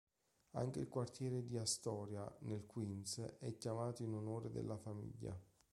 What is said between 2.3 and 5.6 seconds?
nel Queens, è chiamato in onore della famiglia.